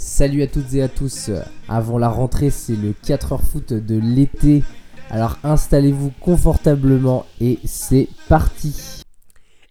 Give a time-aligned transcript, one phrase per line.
[0.00, 1.32] Salut à toutes et à tous.
[1.68, 4.62] Avant la rentrée, c'est le 4h foot de l'été.
[5.10, 9.02] Alors installez-vous confortablement et c'est parti.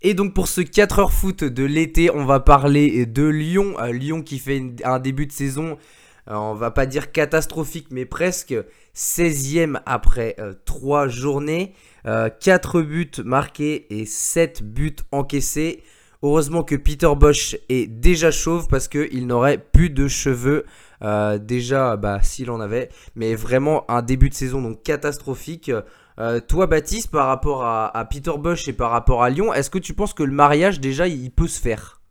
[0.01, 3.75] Et donc pour ce 4h foot de l'été, on va parler de Lyon.
[3.79, 5.77] Euh, Lyon qui fait un début de saison,
[6.27, 8.53] euh, on va pas dire catastrophique, mais presque
[8.93, 10.35] 16e après
[10.65, 11.73] 3 euh, journées.
[12.03, 15.83] 4 buts marqués et 7 buts encaissés.
[16.23, 20.65] Heureusement que Peter Bosch est déjà chauve parce qu'il n'aurait plus de cheveux.
[21.03, 22.89] Euh, déjà, bah, s'il en avait.
[23.15, 25.71] Mais vraiment un début de saison donc catastrophique.
[26.19, 29.77] Euh, toi, Baptiste, par rapport à, Peter Bosch et par rapport à Lyon, est-ce que
[29.77, 32.01] tu penses que le mariage, déjà, il peut se faire?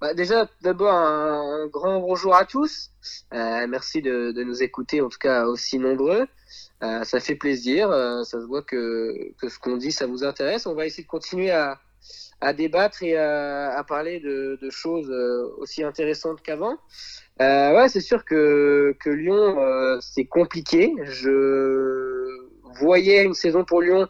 [0.00, 2.92] Bah, Déjà, d'abord, un, grand bonjour à tous.
[3.32, 6.28] Euh, merci de, nous écouter, en tout cas aussi nombreux.
[6.80, 7.88] ça fait plaisir.
[8.24, 10.66] ça se voit que, que ce qu'on dit, ça vous intéresse.
[10.66, 11.80] On va essayer de continuer à,
[12.40, 16.76] à débattre et à, parler de, choses euh, aussi intéressantes qu'avant.
[17.40, 20.92] Euh, ouais, c'est sûr que, Lyon, euh, c'est compliqué.
[21.04, 22.48] Je
[22.80, 24.08] voyais une saison pour Lyon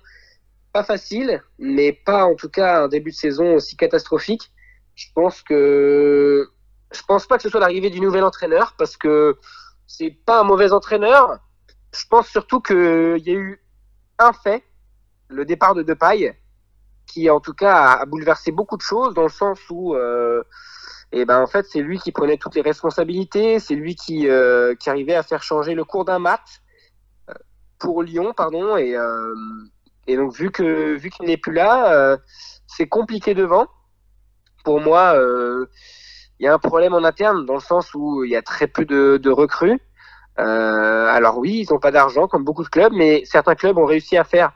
[0.72, 4.50] pas facile, mais pas en tout cas un début de saison aussi catastrophique.
[4.96, 6.48] Je pense que
[6.92, 9.36] je pense pas que ce soit l'arrivée du nouvel entraîneur parce que
[9.86, 11.38] c'est pas un mauvais entraîneur.
[11.96, 13.62] Je pense surtout qu'il y a eu
[14.18, 14.64] un fait,
[15.28, 16.36] le départ de Depay,
[17.06, 20.42] qui en tout cas a, bouleversé beaucoup de choses dans le sens où euh,
[21.12, 24.74] et ben en fait c'est lui qui prenait toutes les responsabilités, c'est lui qui, euh,
[24.86, 26.60] arrivait à faire changer le cours d'un match
[27.30, 27.34] euh,
[27.78, 28.96] pour Lyon pardon et,
[30.06, 32.18] et donc vu que vu qu'il n'est plus là
[32.66, 33.66] c'est compliqué devant.
[34.64, 35.14] Pour moi
[36.40, 38.66] il y a un problème en interne dans le sens où il y a très
[38.66, 39.80] peu de, de recrues.
[40.36, 44.16] Alors oui ils n'ont pas d'argent comme beaucoup de clubs mais certains clubs ont réussi
[44.16, 44.52] à faire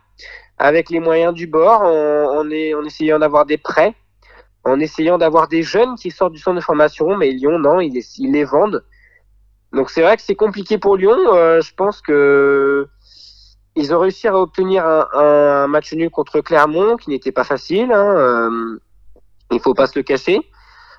[0.58, 3.94] avec les moyens du bord, en, est, en essayant d'avoir des prêts,
[4.64, 7.92] en essayant d'avoir des jeunes qui sortent du centre de formation, mais Lyon, non, ils
[7.92, 8.84] les, ils les vendent.
[9.72, 11.16] Donc c'est vrai que c'est compliqué pour Lyon.
[11.32, 12.88] Euh, je pense que
[13.76, 17.92] ils ont réussi à obtenir un, un match nul contre Clermont, qui n'était pas facile.
[17.92, 18.78] Hein, euh,
[19.52, 20.40] il faut pas se le cacher.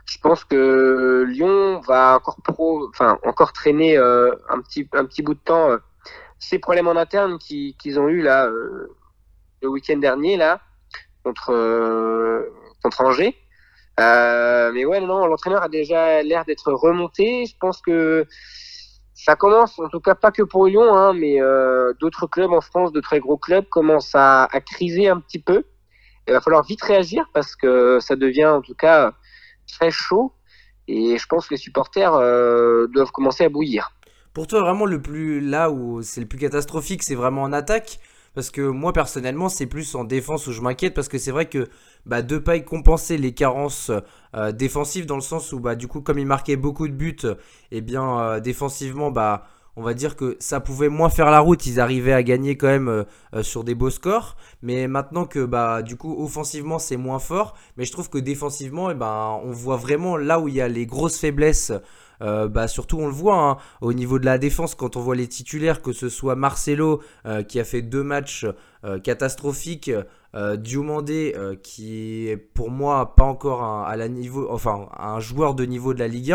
[0.05, 5.21] Je pense que Lyon va encore pro, enfin encore traîner euh, un petit un petit
[5.21, 5.77] bout de temps euh,
[6.39, 8.87] ces problèmes en interne qu'ils ont eu là euh,
[9.61, 10.61] le week-end dernier là
[11.23, 12.49] contre euh,
[12.83, 13.35] contre Angers.
[13.99, 17.45] Euh, mais ouais, non, l'entraîneur a déjà l'air d'être remonté.
[17.45, 18.25] Je pense que
[19.13, 22.61] ça commence, en tout cas pas que pour Lyon, hein, mais euh, d'autres clubs en
[22.61, 25.65] France, de très gros clubs, commencent à, criser un petit peu.
[26.27, 29.13] Il va falloir vite réagir parce que ça devient en tout cas
[29.67, 30.31] très chaud.
[30.87, 32.11] Et je pense que les supporters
[32.89, 33.91] doivent commencer à bouillir.
[34.33, 37.99] Pour toi, vraiment, le plus là où c'est le plus catastrophique, c'est vraiment en attaque
[38.35, 40.93] parce que moi, personnellement, c'est plus en défense où je m'inquiète.
[40.93, 41.67] Parce que c'est vrai que
[42.05, 43.91] bah, Depay compensait les carences
[44.35, 47.17] euh, défensives dans le sens où, bah, du coup, comme il marquait beaucoup de buts,
[47.23, 49.45] et eh bien, euh, défensivement, bah,
[49.75, 51.65] on va dire que ça pouvait moins faire la route.
[51.65, 54.35] Ils arrivaient à gagner quand même euh, sur des beaux scores.
[54.61, 57.55] Mais maintenant que, bah, du coup, offensivement, c'est moins fort.
[57.77, 60.67] Mais je trouve que défensivement, eh ben, on voit vraiment là où il y a
[60.67, 61.71] les grosses faiblesses
[62.21, 65.15] euh, bah, surtout on le voit hein, au niveau de la défense quand on voit
[65.15, 68.45] les titulaires, que ce soit Marcelo euh, qui a fait deux matchs
[68.85, 69.91] euh, catastrophiques,
[70.57, 75.65] Diomandé qui est pour moi pas encore un, à la niveau, enfin un joueur de
[75.65, 76.33] niveau de la Ligue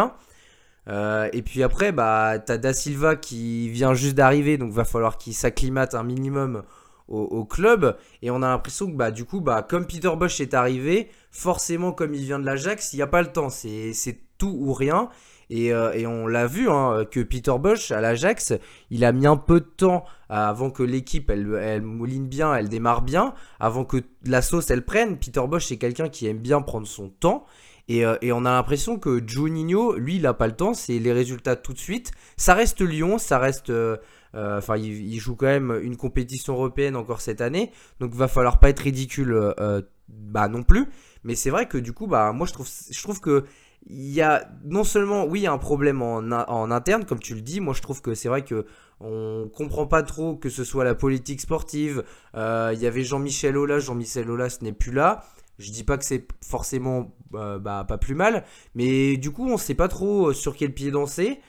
[0.89, 1.29] 1.
[1.33, 5.33] et puis après, bah, t'as Da Silva qui vient juste d'arriver, donc va falloir qu'il
[5.33, 6.65] s'acclimate un minimum
[7.07, 7.97] au, club.
[8.23, 11.93] Et on a l'impression que bah, du coup, bah, comme Peter Bosch est arrivé, forcément
[11.93, 13.49] comme il vient de l'Ajax, il n'y a pas le temps.
[13.49, 15.09] C'est tout ou rien.
[15.53, 18.55] Euh, et, on l'a vu hein, que Peter Bosch à l'Ajax,
[18.91, 23.03] il a mis un peu de temps avant que l'équipe elle, mouline bien, elle démarre
[23.03, 25.19] bien, avant que la sauce elle prenne.
[25.19, 27.45] Peter Bosch c'est quelqu'un qui aime bien prendre son temps.
[27.87, 31.13] Et, euh, on a l'impression que Juninho, lui, il n'a pas le temps, c'est les
[31.13, 32.13] résultats tout de suite.
[32.37, 33.71] Ça reste Lyon, ça reste.
[33.71, 33.99] Euh,
[34.35, 38.71] enfin, il, joue quand même une compétition européenne encore cette année, donc va falloir pas
[38.71, 39.55] être ridicule
[40.09, 40.89] bah, non plus.
[41.25, 43.45] Mais c'est vrai que du coup, bah, moi je trouve, je trouve que
[43.87, 47.61] il y a non seulement, oui, un problème en, en, interne, comme tu le dis.
[47.61, 48.67] Moi, je trouve que c'est vrai que
[49.01, 52.05] on comprend pas trop que ce soit la politique sportive.
[52.35, 53.81] Euh, il y avait Jean-Michel Aulas.
[53.81, 55.25] Jean-Michel Aulas n'est plus là.
[55.59, 58.45] Je dis pas que c'est forcément euh, bah, pas plus mal,
[58.75, 61.41] mais du coup, on sait pas trop euh, sur quel pied danser.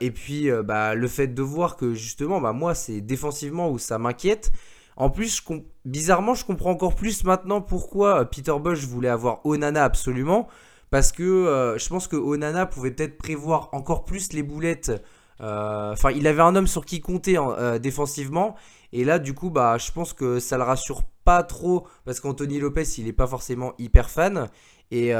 [0.00, 3.98] et puis, bah, le fait de voir que justement, bah, moi, c'est défensivement où ça
[3.98, 4.52] m'inquiète.
[4.96, 5.42] En plus,
[5.84, 10.48] bizarrement, je comprends encore plus maintenant pourquoi Peter Bosch voulait avoir Onana absolument.
[10.94, 14.92] Parce que euh, je pense que Onana pouvait peut-être prévoir encore plus les boulettes.
[15.40, 18.54] Euh, enfin, il avait un homme sur qui compter euh, défensivement.
[18.92, 21.88] Et là, du coup, bah, je pense que ça le rassure pas trop.
[22.04, 24.48] Parce qu'Anthony Lopez, il n'est pas forcément hyper fan.
[24.92, 25.12] Et,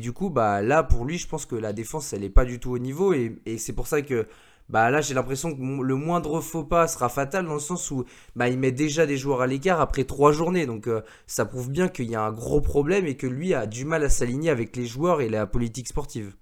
[0.00, 2.60] du coup, bah, là, pour lui, je pense que la défense, elle n'est pas du
[2.60, 3.14] tout au niveau.
[3.14, 4.26] Et c'est pour ça que
[4.72, 8.06] bah, là, j'ai l'impression que le moindre faux pas sera fatal dans le sens où
[8.34, 10.64] bah, il met déjà des joueurs à l'écart après trois journées.
[10.64, 13.66] Donc, euh, ça prouve bien qu'il y a un gros problème et que lui a
[13.66, 16.34] du mal à s'aligner avec les joueurs et la politique sportive.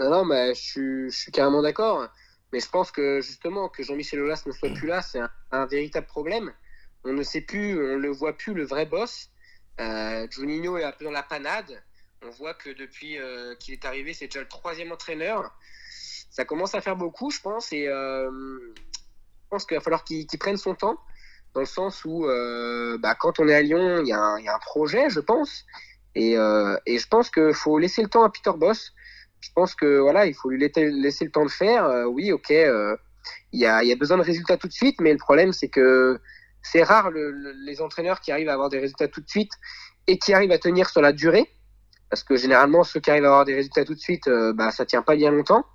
[0.00, 2.08] Non, non, mais je suis, carrément d'accord.
[2.52, 5.20] Mais je pense que justement, que Jean-Michel Aulas ne soit plus là, c'est
[5.52, 6.52] un, véritable problème.
[7.04, 9.30] On ne sait plus, on ne le voit plus, le vrai boss.
[9.80, 11.84] Euh, Juninho est un peu dans la panade.
[12.26, 15.56] On voit que depuis euh, qu'il est arrivé, c'est déjà le troisième entraîneur.
[16.32, 17.72] Ça commence à faire beaucoup, je pense.
[17.72, 18.28] Et euh,
[18.74, 20.96] je pense qu'il va falloir qu'il prenne son temps,
[21.54, 24.18] dans le sens où, euh, bah, quand on est à Lyon, il y, a
[24.54, 25.64] un projet, je pense.
[26.14, 28.92] Et, euh, je pense qu'il faut laisser le temps à Peter Boss
[29.40, 32.06] je pense que voilà, il faut lui laisser, le temps de faire.
[32.08, 35.18] Oui, ok, il y, a, y, a, besoin de résultats tout de suite, mais le
[35.18, 36.20] problème c'est que
[36.62, 39.50] c'est rare les entraîneurs qui arrivent à avoir des résultats tout de suite
[40.06, 41.50] et qui arrivent à tenir sur la durée,
[42.08, 44.70] parce que généralement ceux qui arrivent à avoir des résultats tout de suite, euh, bah
[44.70, 45.66] ça tient pas bien longtemps.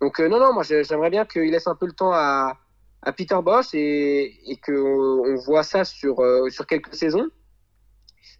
[0.00, 2.56] Donc non, non, moi j'aimerais bien qu'il laisse un peu le temps à,
[3.02, 7.28] à Peter Bosch et, qu'on on voit ça sur, sur quelques saisons,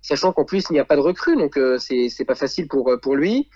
[0.01, 3.15] sachant qu'en plus il n'y a pas de recrue, donc c'est pas facile pour, pour
[3.15, 3.51] lui.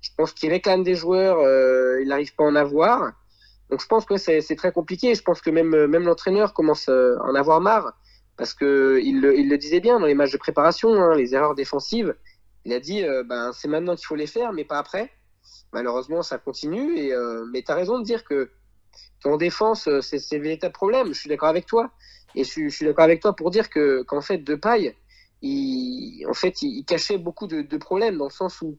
[0.00, 3.12] Je pense qu'il réclame des joueurs, euh, il n'arrive pas à en avoir.
[3.70, 5.14] Donc je pense que c'est très compliqué.
[5.14, 7.92] Je pense que même, même l'entraîneur commence à en avoir marre
[8.36, 11.34] parce que il le, il le disait bien dans les matchs de préparation, hein, les
[11.34, 12.16] erreurs défensives.
[12.64, 15.10] Il a dit, euh, ben, c'est maintenant qu'il faut les faire, mais pas après.
[15.72, 16.98] Malheureusement, ça continue.
[16.98, 18.50] Et, euh, mais tu as raison de dire que
[19.22, 21.08] qu'en défense, euh, c'est le véritable problème.
[21.08, 21.90] Je suis d'accord avec toi.
[22.34, 24.96] Et je, suis d'accord avec toi pour dire que qu'en fait, Depay,
[25.42, 28.76] il, en fait, il, cachait beaucoup de, problèmes dans le sens où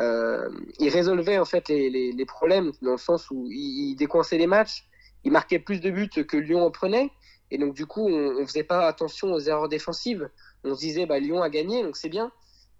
[0.00, 0.48] euh,
[0.78, 4.86] il résolvait en fait les, problèmes dans le sens où il, décoinçait les matchs,
[5.24, 7.10] il marquait plus de buts que Lyon en prenait,
[7.50, 10.28] et donc du coup on, on faisait pas attention aux erreurs défensives.
[10.64, 12.30] On se disait bah Lyon a gagné donc c'est bien,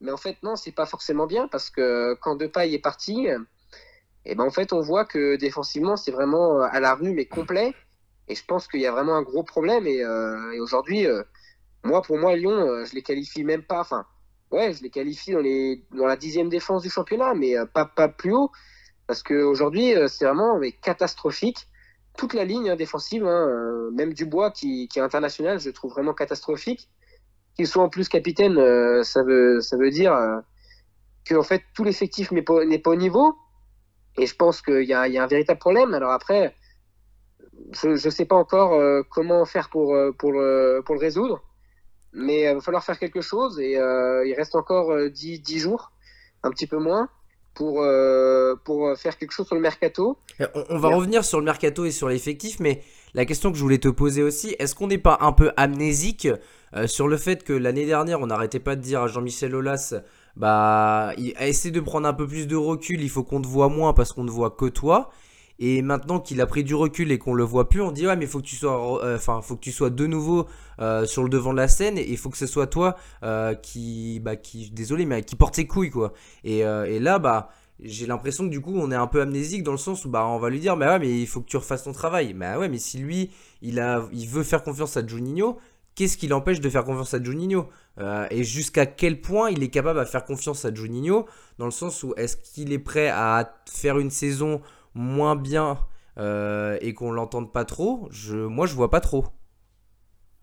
[0.00, 3.28] mais en fait non c'est pas forcément bien parce que quand Depay est parti,
[4.25, 7.75] et ben en fait on voit que défensivement c'est vraiment à la rue mais complet,
[8.28, 11.22] et je pense qu'il y a vraiment un gros problème et, euh, aujourd'hui euh,
[11.84, 14.06] moi pour moi Lyon euh, je les qualifie même pas, enfin
[14.50, 18.08] ouais, je les qualifie dans, les, dans la dixième défense du championnat, mais pas, pas
[18.08, 18.50] plus haut.
[19.06, 21.69] Parce qu'aujourd'hui, c'est vraiment mais, catastrophique.
[22.16, 26.14] Toute la ligne hein, défensive, hein, même Dubois qui, qui est international, je trouve vraiment
[26.14, 26.88] catastrophique.
[27.56, 30.38] Qu'il soit en plus capitaine, euh, ça, veut, ça veut dire euh,
[31.24, 33.34] que en fait, tout l'effectif n'est pas, pas au niveau.
[34.18, 35.94] Et je pense qu'il y a, y a un véritable problème.
[35.94, 36.54] Alors après,
[37.72, 41.42] je ne sais pas encore euh, comment faire pour, pour, le, pour le résoudre
[42.16, 45.58] mais il va falloir faire quelque chose et euh, il reste encore 10, euh, 10,
[45.58, 45.92] jours,
[46.42, 47.08] un petit peu moins,
[47.54, 50.18] pour, euh, pour faire quelque chose sur le mercato.
[50.40, 52.82] On, on va revenir sur le mercato et sur l'effectif, mais
[53.14, 56.28] la question que je voulais te poser aussi, est-ce qu'on n'est pas un peu amnésique
[56.74, 59.94] euh, sur le fait que l'année dernière, on n'arrêtait pas de dire à Jean-Michel Aulas,
[60.36, 63.92] bah, essaie de prendre un peu plus de recul, il faut qu'on te voit moins
[63.92, 65.10] parce qu'on ne voit que toi.
[65.58, 68.16] Et maintenant qu'il a pris du recul et qu'on le voit plus, on dit ouais
[68.16, 70.46] mais faut que tu sois, euh, enfin faut que tu sois de nouveau
[70.80, 72.96] euh, sur le devant de la scène et il faut que ce soit toi
[73.62, 76.12] qui, bah qui, désolé mais qui porte ses couilles quoi.
[76.44, 77.48] Et, et là bah
[77.80, 80.26] j'ai l'impression que du coup on est un peu amnésique dans le sens où bah
[80.26, 82.34] on va lui dire mais ouais mais il faut que tu refasses ton travail.
[82.34, 83.30] Mais ouais mais si lui
[83.62, 85.56] il a, il veut faire confiance à Juninho,
[85.96, 89.70] qu'est-ce qui l'empêche de faire confiance à Juninho euh, Et jusqu'à quel point il est
[89.70, 91.26] capable à faire confiance à Juninho
[91.58, 94.62] Dans le sens où est-ce qu'il est prêt à faire une saison
[94.94, 95.78] moins bien
[96.19, 99.26] euh, et qu'on l'entende pas trop, je, moi je vois pas trop.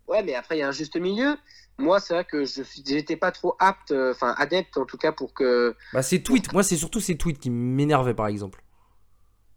[0.08, 1.38] Ouais, mais après il y a un juste milieu.
[1.80, 2.62] Moi, c'est vrai que je
[2.94, 5.75] n'étais pas trop apte, enfin euh, adepte en tout cas pour que.
[5.94, 8.63] Bah, ces tweets, moi c'est surtout ces tweets qui m'énervaient par exemple.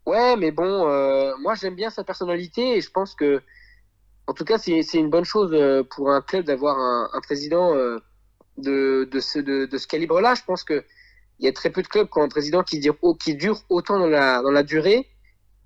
[0.07, 0.85] Ouais, mais bon,
[1.39, 3.41] moi j'aime bien sa personnalité et je pense que,
[4.27, 7.73] en tout cas, c'est une bonne chose euh, pour un club d'avoir un, un, président
[7.75, 7.97] euh,
[8.57, 10.35] de, de, ce, de, de ce calibre-là.
[10.35, 10.83] Je pense que
[11.39, 13.61] il y a très peu de clubs qui ont un président qui dure, qui dure
[13.69, 15.07] autant dans la, dans la durée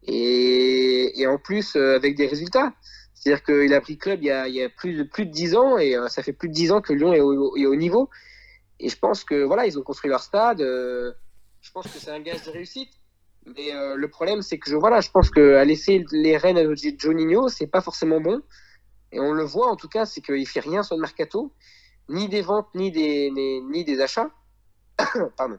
[0.04, 2.74] et, et en plus euh, avec des résultats.
[3.16, 5.32] C'est-à-dire qu'il a pris club il y a, il y a plus, de, plus de
[5.32, 7.76] 10 ans et ça fait plus de 10 ans que Lyon est au, est au
[7.76, 8.10] niveau.
[8.80, 10.60] Et je pense que voilà, ils ont construit leur stade.
[10.60, 12.90] Je pense que c'est un gage de réussite.
[13.46, 16.64] Mais euh, le problème, c'est que je, voilà, je pense qu'à laisser les rênes à
[16.76, 18.42] Juninho, c'est pas forcément bon.
[19.12, 21.52] Et on le voit en tout cas, c'est qu'il fait rien sur le mercato,
[22.08, 24.30] ni des ventes, ni des, ni, ni des achats.
[25.38, 25.58] Pardon.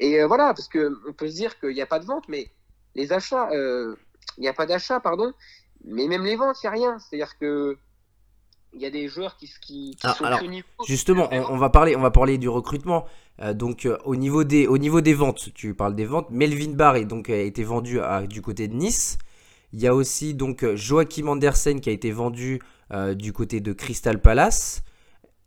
[0.00, 2.24] Et euh, voilà, parce que on peut se dire qu'il n'y a pas de vente,
[2.28, 2.50] mais
[2.94, 3.96] les achats, euh,
[4.36, 5.32] il n'y a pas d'achat, pardon,
[5.84, 6.98] mais même les ventes, il n'y a rien.
[6.98, 7.76] C'est-à-dire que
[8.74, 10.40] il y a des joueurs qui, qui, qui alors, sont alors.
[10.86, 13.06] Justement, on, on, va parler, on va parler du recrutement.
[13.40, 16.30] Euh, donc euh, au niveau des, au niveau des ventes, tu parles des ventes.
[16.30, 19.18] Melvin Barr est donc a été vendu à, du côté de Nice.
[19.72, 22.60] Il y a aussi donc Joachim Andersen qui a été vendu
[22.92, 24.82] euh, du côté de Crystal Palace.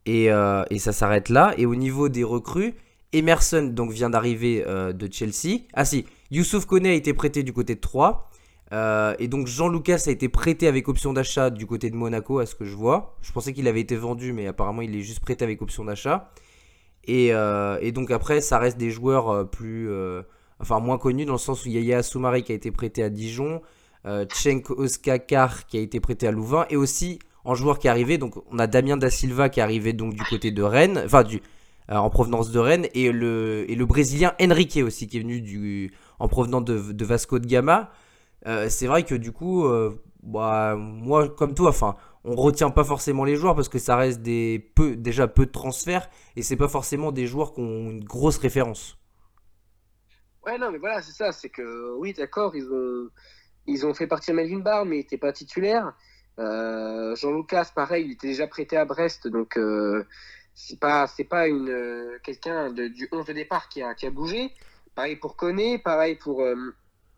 [0.07, 1.55] Et, et ça s'arrête là.
[1.57, 2.75] Et au niveau des recrues,
[3.11, 5.61] Emerson donc vient d'arriver de Chelsea.
[5.73, 8.29] Ah si, Youssouf Kone a été prêté du côté de 3.
[9.17, 12.45] et donc Jean Lucas a été prêté avec option d'achat du côté de Monaco, à
[12.45, 13.17] ce que je vois.
[13.23, 16.29] Je pensais qu'il avait été vendu, mais apparemment il est juste prêté avec option d'achat.
[17.07, 19.89] Et, et, donc après, ça reste des joueurs plus,
[20.59, 23.61] enfin moins connus dans le sens où Yaya Soumari qui a été prêté à Dijon,
[24.05, 27.89] euh, Cenk Oskakar qui a été prêté à Louvain et aussi en joueur qui est
[27.89, 31.01] arrivé, donc on a Damien Da Silva qui est arrivé donc du côté de Rennes,
[31.05, 31.23] enfin
[31.91, 35.41] euh, en provenance de Rennes et le et le brésilien Henrique aussi qui est venu
[35.41, 37.91] du en provenant de, Vasco de Gama.
[38.47, 39.67] Euh, c'est vrai que du coup,
[40.21, 44.21] bah, moi comme toi, enfin on retient pas forcément les joueurs parce que ça reste
[44.21, 48.03] des peu déjà peu de transferts et c'est pas forcément des joueurs qui ont une
[48.03, 48.97] grosse référence.
[50.45, 51.31] Ouais, non, mais voilà, c'est ça.
[51.31, 53.09] C'est que, oui, d'accord, ils ont,
[53.67, 55.93] ils ont fait partir Melvin Barr, mais il n'était pas titulaire.
[56.39, 60.05] Euh, Jean-Lucas, pareil, il était déjà prêté à Brest, donc euh,
[60.53, 64.51] c'est pas, c'est pas euh, quelqu'un du 11 de départ qui a, bougé.
[64.93, 66.43] Pareil pour Koné, pareil pour.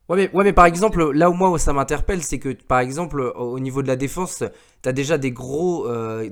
[0.10, 2.80] Euh, ouais mais, ouais, mais par exemple, là où moi ça m'interpelle, c'est que par
[2.80, 4.44] exemple, au niveau de la défense,
[4.84, 5.88] tu as déjà des, gros,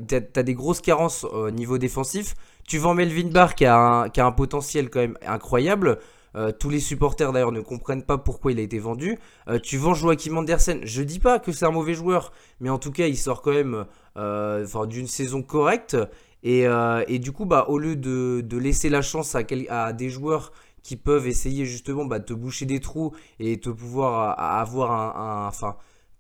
[0.08, 2.36] t'as, des grosses carences au niveau défensif.
[2.68, 6.00] Tu vends Melvin Barr qui a, un, qui a un potentiel quand même incroyable.
[6.36, 9.18] Euh, tous les supporters d'ailleurs ne comprennent pas pourquoi il a été vendu.
[9.48, 10.82] Euh, tu vends Joachim Andersen.
[10.84, 13.54] Je dis pas que c'est un mauvais joueur, mais en tout cas, il sort quand
[13.54, 13.86] même
[14.18, 15.98] euh, d'une saison correcte.
[16.44, 16.68] Et,
[17.20, 20.52] du coup, bah, au lieu de, laisser la chance à, à, des joueurs
[20.86, 25.52] qui peuvent essayer justement bah, de te boucher des trous et te pouvoir avoir un.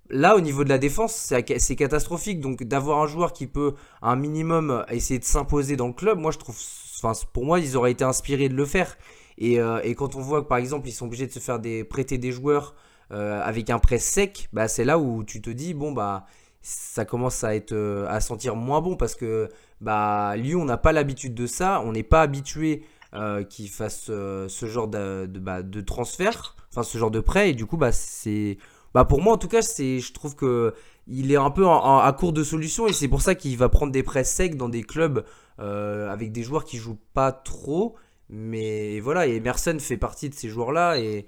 [0.09, 2.39] Là, au niveau de la défense, c'est catastrophique.
[2.39, 6.31] Donc, d'avoir un joueur qui peut, un minimum, essayer de s'imposer dans le club, moi,
[6.31, 6.57] je trouve.
[6.97, 8.97] Enfin, pour moi, ils auraient été inspirés de le faire.
[9.39, 12.17] Euh, et, quand on voit que par exemple ils sont obligés de se faire prêter
[12.17, 12.73] des joueurs
[13.11, 16.25] euh, avec un prêt sec, bah, c'est là où tu te dis bon bah
[16.61, 19.49] ça commence à être euh, sentir moins bon parce que
[19.81, 22.83] bah Lyon n'a pas l'habitude de ça, on n'est pas habitué
[23.49, 27.65] qu'ils fassent ce genre de, bah, de, transfert, enfin ce genre de prêt et du
[27.65, 28.57] coup bah c'est
[28.93, 30.73] bah pour moi en tout cas c'est je trouve que
[31.07, 33.91] il est un peu à court de solutions et c'est pour ça qu'il va prendre
[33.91, 35.25] des prêts secs dans des clubs
[35.57, 37.95] avec des joueurs qui jouent pas trop
[38.29, 40.97] mais voilà, et Emerson fait partie de ces joueurs-là.
[40.99, 41.25] Et,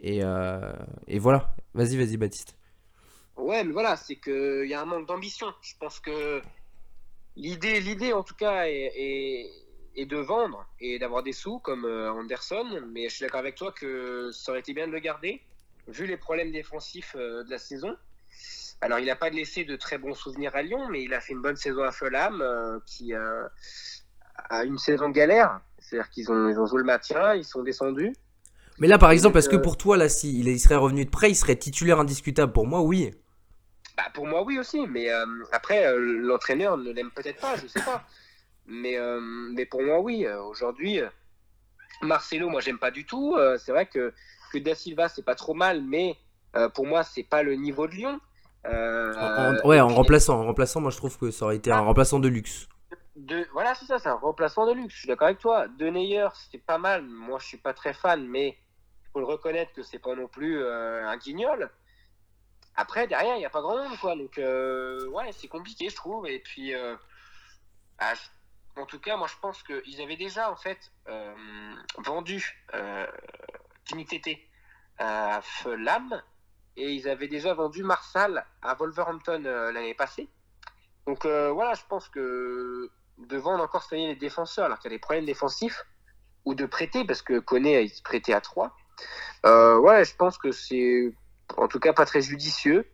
[0.00, 0.72] et, euh,
[1.18, 1.54] voilà.
[1.74, 2.56] Vas-y, vas-y, Baptiste.
[3.36, 5.46] Ouais, mais voilà, c'est qu'il y a un manque d'ambition.
[5.60, 6.42] Je pense que
[7.36, 9.50] l'idée, l'idée en tout cas, est,
[10.06, 12.66] de vendre et d'avoir des sous comme euh, Anderson.
[12.92, 15.42] Mais je suis d'accord avec toi que ça aurait été bien de le garder,
[15.86, 17.96] vu les problèmes défensifs euh, de la saison.
[18.80, 21.32] Alors, il n'a pas laissé de très bons souvenirs à Lyon, mais il a fait
[21.32, 22.44] une bonne saison à Fulham,
[22.86, 23.50] qui a
[24.64, 25.60] une saison de galère.
[25.80, 28.14] C'est-à-dire qu'ils ont, ils ont joué le maintien, ils sont descendus.
[28.78, 31.30] Mais là, par exemple, est-ce que pour toi, là, s'il il serait revenu de près,
[31.30, 32.52] il serait titulaire indiscutable?
[32.52, 33.10] Pour moi, oui.
[33.96, 34.86] Bah, pour moi, oui aussi.
[34.86, 38.04] Mais euh, après, euh, l'entraîneur ne l'aime peut-être pas, je sais pas.
[38.68, 40.26] Mais, euh, mais pour moi, oui.
[40.26, 41.00] Aujourd'hui,
[42.02, 43.36] Marcelo, moi, j'aime pas du tout.
[43.58, 44.12] c'est vrai que,
[44.52, 46.16] que Da Silva, c'est pas trop mal, mais
[46.74, 48.20] pour moi, c'est pas le niveau de Lyon.
[49.64, 51.80] ouais, en remplaçant, en remplaçant, moi, je trouve que ça aurait été un ah.
[51.80, 52.68] remplaçant de luxe
[53.52, 54.94] voilà, c'est ça, c'est un remplacement de luxe.
[54.94, 55.68] Je suis d'accord avec toi.
[55.68, 57.02] De Neyer, c'est pas mal.
[57.02, 60.28] Moi, je suis pas très fan, mais il faut le reconnaître que c'est pas non
[60.28, 61.70] plus euh, un guignol.
[62.76, 64.14] Après, derrière, il n'y a pas grand monde, quoi.
[64.14, 66.26] Donc, euh, ouais, c'est compliqué, je trouve.
[66.28, 66.96] Et puis, euh,
[67.98, 68.12] bah,
[68.78, 70.92] en tout cas, moi, je pense qu'ils avaient déjà, en fait,
[71.98, 72.64] vendu
[73.84, 74.06] Kimi
[74.98, 76.22] à Fulham
[76.76, 79.42] et ils avaient déjà vendu Marsal à Wolverhampton
[79.72, 80.28] l'année passée.
[81.06, 84.96] Donc voilà, je pense que de vendre encore année les défenseurs alors qu'il y a
[84.96, 85.84] des problèmes défensifs
[86.44, 88.74] ou de prêter parce que Koné a été prêté à 3.
[89.46, 91.12] Euh, ouais, je pense que c'est
[91.56, 92.86] en tout cas pas très judicieux.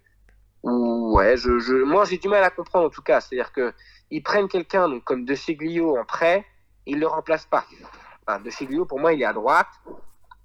[0.63, 3.21] Ou ouais, je moi j'ai du mal à comprendre en tout cas.
[3.21, 3.75] C'est-à-dire que
[4.11, 6.45] ils prennent quelqu'un comme De Cheglio en prêt,
[6.87, 7.65] ils le remplacent pas.
[8.27, 9.69] Enfin, de Cheglio pour moi il est à droite.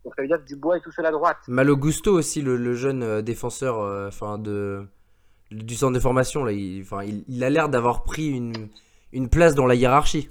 [0.03, 1.37] Donc ça veut dire que Dubois est tout seul à droite.
[1.47, 4.87] Malo Gusto aussi, le, jeune euh, défenseur euh, enfin de,
[5.51, 8.69] du centre de formation, là, il, enfin, il a l'air d'avoir pris une,
[9.11, 10.29] une place dans la hiérarchie.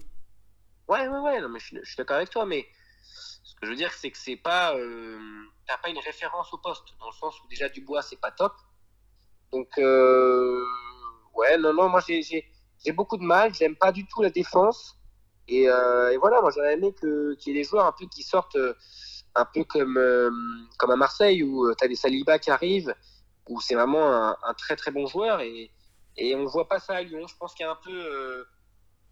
[0.88, 2.66] Ouais, ouais, ouais, non, mais je, suis d'accord avec toi, mais
[3.02, 4.74] ce que je veux dire, c'est que c'est pas.
[4.74, 5.18] Euh,
[5.66, 8.54] t'as pas une référence au poste, dans le sens où déjà Dubois, c'est pas top.
[9.52, 10.64] Donc, euh,
[11.34, 12.50] ouais, non, non, moi j'ai
[12.92, 14.96] beaucoup de mal, j'aime pas du tout la défense.
[15.48, 18.22] Et, euh, et voilà, moi j'aurais aimé qu'il y ait des joueurs un peu qui
[18.22, 18.74] sortent euh,
[19.34, 20.30] un peu comme, euh,
[20.78, 22.94] comme à Marseille, où tu as des Saliba qui arrivent,
[23.48, 25.40] où c'est vraiment un, très très bon joueur.
[25.40, 25.70] Et,
[26.16, 27.26] et on voit pas ça à Lyon.
[27.26, 28.44] Je pense qu'il y a un peu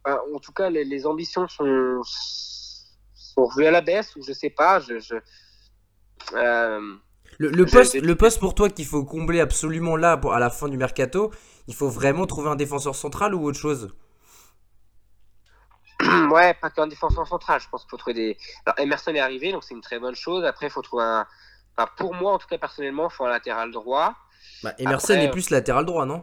[0.06, 4.78] en tout cas, les, ambitions sont, sont revues à la baisse, ou je sais pas.
[4.80, 4.94] Je,
[6.35, 6.96] euh,
[7.38, 10.68] le, poste, le poste pour toi qu'il faut combler absolument là pour, à la fin
[10.68, 11.30] du mercato,
[11.68, 13.90] il faut vraiment trouver un défenseur central ou autre chose?
[16.32, 17.60] Ouais, pas qu'un défenseur central.
[17.60, 18.38] Je pense qu'il faut trouver des.
[18.64, 20.44] Alors, Emerson est arrivé, donc c'est une très bonne chose.
[20.44, 21.26] Après, il faut trouver un.
[21.76, 24.14] Enfin, pour moi, en tout cas, personnellement, il faut un latéral droit.
[24.62, 26.22] Bah, Emerson Après, est plus latéral droit, non?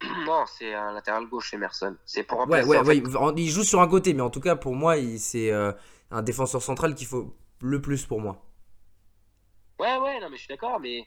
[0.26, 1.96] Non, c'est un latéral gauche, Emerson.
[2.04, 2.78] C'est pour Ouais, remplacer.
[2.80, 3.02] ouais, ouais.
[3.16, 5.72] en- Il joue sur un côté, mais en tout cas, pour moi, c'est euh,
[6.10, 8.42] un défenseur central qu'il faut le plus pour moi.
[9.78, 11.06] Ouais, ouais, non, mais je suis d'accord, mais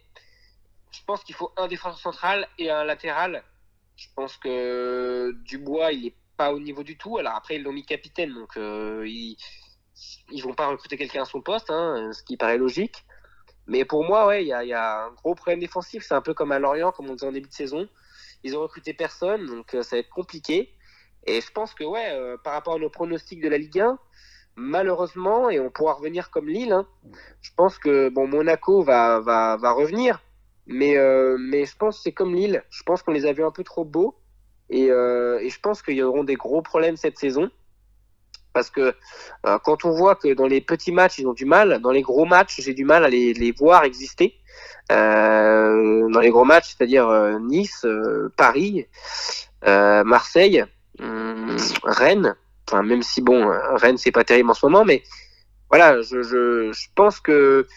[0.92, 3.44] je pense qu'il faut un défenseur central et un latéral.
[3.96, 7.18] Je pense que Dubois, il est pas au niveau du tout.
[7.18, 9.38] Alors après, ils l'ont mis capitaine, donc euh, ils,
[10.32, 13.06] ils vont pas recruter quelqu'un à son poste, hein, ce qui paraît logique.
[13.68, 16.04] Mais pour moi, ouais, il y a, un gros problème défensif.
[16.04, 17.88] C'est un peu comme à Lorient, comme on disait en début de saison.
[18.44, 20.74] Ils ont recruté personne, donc euh, ça va être compliqué.
[21.26, 24.00] Et je pense que, ouais, euh, par rapport à nos pronostics de la Ligue 1,
[24.58, 26.86] malheureusement, et on pourra revenir comme Lille, hein,
[27.42, 30.22] je pense que bon Monaco va, revenir,
[30.66, 32.64] mais, euh, mais je pense que c'est comme Lille.
[32.70, 34.16] Je pense qu'on les a vus un peu trop beaux
[34.70, 37.50] et, euh, je pense qu'il y auront des gros problèmes cette saison.
[38.52, 38.96] Parce que
[39.46, 42.02] euh, quand on voit que dans les petits matchs, ils ont du mal, dans les
[42.02, 44.34] gros matchs, j'ai du mal à les, voir exister.
[44.90, 47.08] Dans les gros matchs, c'est-à-dire
[47.40, 47.86] Nice,
[48.36, 48.88] Paris,
[49.64, 50.66] Marseille,
[51.00, 52.36] hum, Rennes,
[52.68, 55.04] enfin, même si bon, Rennes, c'est pas terrible en ce moment, mais
[55.70, 57.68] voilà, je, je, je pense que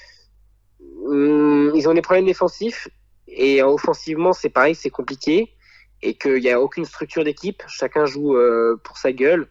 [1.06, 2.88] hum, ils ont des problèmes défensifs
[3.28, 5.54] et offensivement, c'est pareil, c'est compliqué
[6.02, 7.62] et qu'il n'y a aucune structure d'équipe.
[7.68, 9.48] Chacun joue euh, pour sa gueule.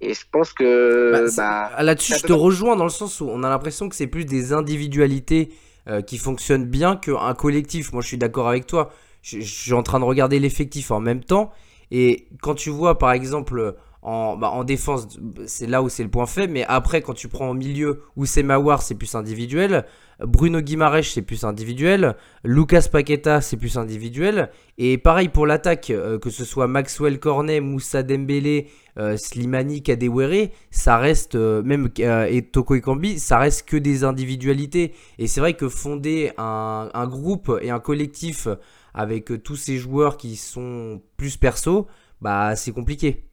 [0.00, 3.28] Et je pense que Bah, bah, ah, Là-dessus, je te rejoins dans le sens où
[3.28, 5.54] on a l'impression que c'est plus des individualités
[5.88, 7.92] euh, qui fonctionnent bien qu'un collectif.
[7.92, 8.90] Moi, je suis d'accord avec toi.
[9.22, 11.50] Je, je suis en train de regarder l'effectif en même temps.
[11.90, 13.74] Et quand tu vois, par exemple,
[14.06, 15.08] en, bah, en défense,
[15.46, 16.52] c'est là où c'est le point faible.
[16.52, 18.46] Mais après, quand tu prends au milieu où c'est
[18.80, 19.84] c'est plus individuel.
[20.20, 22.14] Bruno Guimaraes, c'est plus individuel.
[22.44, 24.50] Lucas Paqueta, c'est plus individuel.
[24.78, 30.50] Et pareil pour l'attaque, euh, que ce soit Maxwell Cornet, Moussa Dembélé, euh, Slimani, Kadewere,
[30.70, 34.94] ça reste, euh, même et Toko Ekambi, ça reste que des individualités.
[35.18, 38.46] Et c'est vrai que fonder un, un groupe et un collectif
[38.94, 41.88] avec tous ces joueurs qui sont plus perso,
[42.20, 43.25] bah c'est compliqué.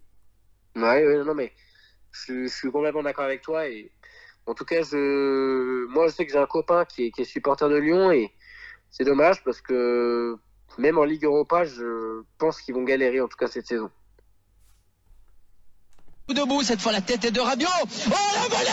[0.75, 1.53] Ouais, ouais, non, mais
[2.11, 3.67] je, suis complètement d'accord avec toi.
[3.67, 3.91] Et
[4.45, 7.25] en tout cas, je, moi, je sais que j'ai un copain qui est, qui est
[7.25, 8.31] supporter de Lyon et
[8.91, 10.37] c'est dommage parce que
[10.77, 13.89] même en Ligue Europa, je pense qu'ils vont galérer en tout cas cette saison.
[16.29, 17.67] Debout, cette fois la tête est de Rabiot.
[18.07, 18.69] Oh la volée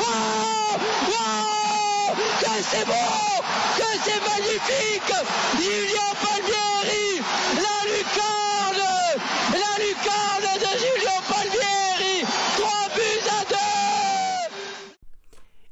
[0.00, 0.76] Oh
[1.08, 3.42] Oh Que c'est beau
[3.76, 5.12] Que c'est magnifique
[5.60, 7.20] Julien Palmieri
[7.56, 8.82] La lucarne
[9.52, 12.24] La lucarne de Julien Palmieri
[12.56, 13.56] 3 buts à 2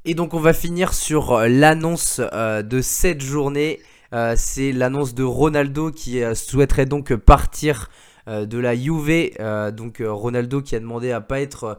[0.07, 3.81] Et donc on va finir sur euh, l'annonce euh, de cette journée.
[4.13, 7.89] Euh, c'est l'annonce de Ronaldo qui souhaiterait donc partir
[8.27, 9.33] de la Juve.
[9.73, 11.79] Donc Ronaldo qui a demandé à pas être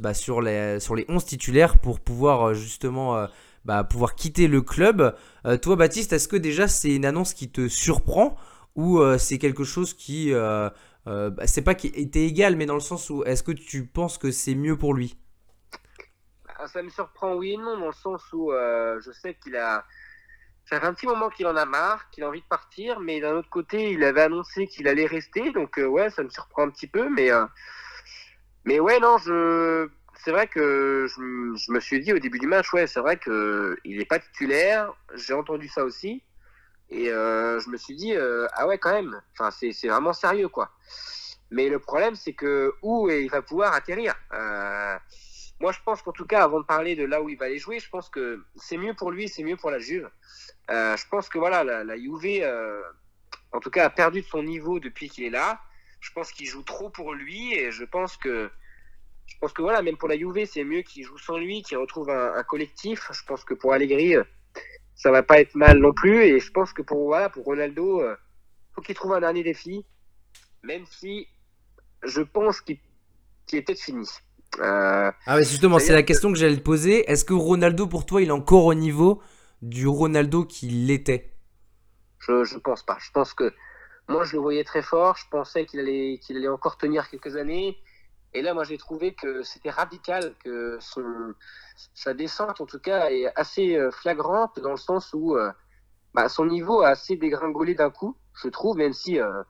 [0.00, 3.28] bah, sur, les, sur les 11 titulaires pour pouvoir justement
[3.64, 5.14] bah, pouvoir quitter le club.
[5.62, 8.34] Toi Baptiste, est-ce que déjà c'est une annonce qui te surprend
[8.74, 10.32] ou c'est quelque chose qui...
[10.32, 10.72] bah,
[11.44, 14.32] c'est pas qui était égal mais dans le sens où est-ce que tu penses que
[14.32, 15.14] c'est mieux pour lui?
[16.66, 19.84] Ça me surprend, oui et non, dans le sens où euh, je sais qu'il a.
[20.66, 23.20] Ça fait un petit moment qu'il en a marre, qu'il a envie de partir, mais
[23.20, 26.64] d'un autre côté, il avait annoncé qu'il allait rester, donc euh, ouais, ça me surprend
[26.64, 27.30] un petit peu, mais.
[27.30, 27.46] euh,
[28.64, 29.88] Mais ouais, non, je.
[30.24, 33.76] C'est vrai que je, me suis dit au début du match, ouais, c'est vrai que
[33.84, 34.92] il est pas titulaire.
[35.14, 36.22] J'ai entendu ça aussi,
[36.90, 38.14] et je me suis dit,
[38.54, 39.20] ah ouais, quand même.
[39.38, 40.70] Enfin, c'est vraiment sérieux, quoi.
[41.50, 44.14] Mais le problème, c'est que où il va pouvoir atterrir.
[45.60, 47.58] Moi, je pense qu'en tout cas, avant de parler de là où il va aller
[47.58, 50.10] jouer, je pense que c'est mieux pour lui, c'est mieux pour la Juve.
[50.70, 52.82] Euh, je pense que voilà, la, la Juve, euh,
[53.52, 55.60] en tout cas, a perdu de son niveau depuis qu'il est là.
[56.00, 58.50] Je pense qu'il joue trop pour lui et je pense que,
[59.26, 61.78] je pense que voilà, même pour la Juve, c'est mieux qu'il joue sans lui, qu'il
[61.78, 63.08] retrouve un, un collectif.
[63.10, 64.24] Je pense que pour Allegri, euh,
[64.94, 66.22] ça va pas être mal non plus.
[66.24, 68.14] Et je pense que pour voilà, pour Ronaldo, euh,
[68.74, 69.86] faut qu'il trouve un dernier défi,
[70.62, 71.28] même si
[72.02, 72.78] je pense qu'il
[73.46, 74.06] qu'il est peut-être fini.
[74.60, 77.10] Euh, Ah ouais, justement, c'est la question que j'allais te poser.
[77.10, 79.20] Est-ce que Ronaldo, pour toi, il est encore au niveau
[79.62, 81.32] du Ronaldo qu'il était?
[82.18, 82.96] Je, je pense pas.
[83.00, 83.52] Je pense que
[84.08, 85.16] moi, je le voyais très fort.
[85.16, 87.76] Je pensais qu'il allait, qu'il allait encore tenir quelques années.
[88.34, 91.34] Et là, moi, j'ai trouvé que c'était radical, que son,
[91.94, 95.50] sa descente, en tout cas, est assez euh, flagrante dans le sens où euh,
[96.12, 99.42] bah, son niveau a assez dégringolé d'un coup, je trouve, même si euh,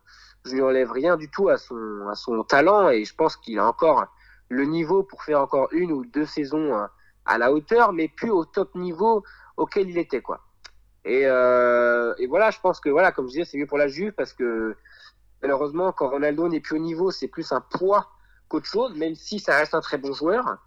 [0.44, 2.90] je lui enlève rien du tout à son, à son talent.
[2.90, 4.06] Et je pense qu'il a encore
[4.48, 6.86] le niveau pour faire encore une ou deux saisons euh,
[7.24, 9.24] à la hauteur, mais plus au top niveau
[9.56, 10.40] auquel il était, quoi.
[11.04, 13.88] Et, euh, et voilà, je pense que voilà, comme je disais, c'est mieux pour la
[13.88, 14.76] Juve parce que
[15.40, 18.08] malheureusement, quand Ronaldo n'est plus au niveau, c'est plus un poids
[18.48, 20.58] qu'autre chose, même si ça reste un très bon joueur.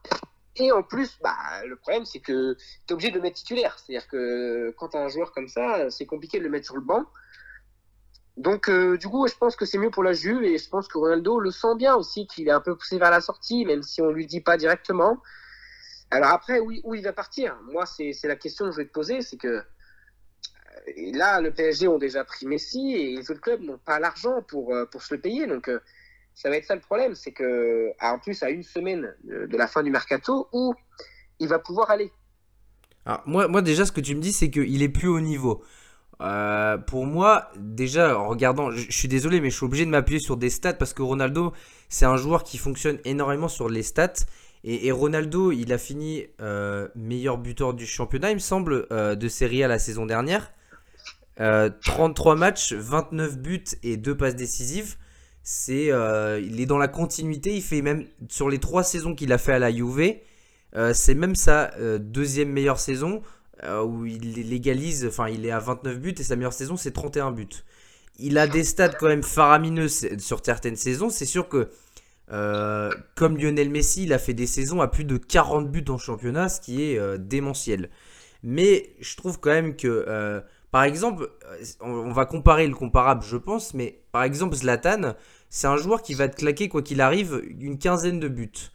[0.56, 3.78] Et en plus, bah, le problème, c'est que tu es obligé de le mettre titulaire.
[3.80, 6.76] C'est-à-dire que quand tu as un joueur comme ça, c'est compliqué de le mettre sur
[6.76, 7.06] le banc.
[8.38, 10.88] Donc, euh, du coup, je pense que c'est mieux pour la Juve et je pense
[10.88, 13.84] que Ronaldo le sent bien aussi, qu'il est un peu poussé vers la sortie, même
[13.84, 15.22] si on lui dit pas directement.
[16.12, 17.58] Alors après, où, il va partir?
[17.72, 19.64] Moi, c'est la question que je vais te poser, c'est que euh,
[21.14, 24.74] là, le PSG ont déjà pris Messi et les autres clubs n'ont pas l'argent pour,
[24.74, 25.46] euh, pour se le payer.
[25.46, 25.70] Donc,
[26.34, 29.68] ça va être ça le problème, c'est que, en plus, à une semaine de la
[29.68, 30.74] fin du mercato, où
[31.40, 32.12] il va pouvoir aller?
[33.06, 35.64] Alors, moi, moi, déjà, ce que tu me dis, c'est qu'il est plus au niveau.
[36.22, 40.20] Euh, pour moi, déjà, en regardant, je, suis désolé, mais je suis obligé de m'appuyer
[40.20, 41.54] sur des stats parce que Ronaldo,
[41.88, 44.26] c'est un joueur qui fonctionne énormément sur les stats.
[44.66, 49.28] Et, Ronaldo, il a fini euh, meilleur buteur du championnat, il me semble, euh, de
[49.30, 50.52] Serie A la saison dernière.
[51.38, 54.98] 33 matchs, 29 buts et 2 passes décisives
[55.42, 55.86] c'est
[56.44, 57.56] il est dans la continuité.
[57.56, 60.16] Il fait même sur les trois saisons qu'il a fait à la Juve,
[60.92, 63.22] c'est même sa deuxième meilleure saison
[63.86, 65.06] où il légalise.
[65.06, 67.48] Enfin, il est à 29 buts et sa meilleure saison c'est 31 buts.
[68.18, 71.10] Il a des stats quand même faramineux sur certaines saisons.
[71.10, 71.70] C'est sûr que
[73.16, 76.50] comme Lionel Messi, il a fait des saisons à plus de 40 buts en championnat,
[76.50, 77.90] ce qui est démentiel.
[78.44, 81.30] Mais je trouve quand même que par exemple,
[81.82, 85.16] on va comparer le comparable, je pense, mais par exemple, Zlatan,
[85.50, 88.72] c'est un joueur qui va te claquer, quoi qu'il arrive, une quinzaine de buts.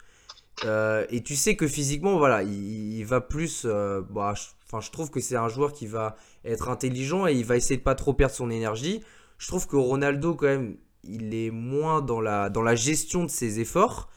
[0.65, 3.63] Euh, et tu sais que physiquement, voilà, il, va plus.
[3.65, 4.35] Euh, bah,
[4.81, 7.83] je, trouve que c'est un joueur qui va être intelligent et il va essayer de
[7.83, 9.03] pas trop perdre son énergie.
[9.39, 13.31] Je trouve que Ronaldo, quand même, il est moins dans la, dans la gestion de
[13.31, 14.09] ses efforts.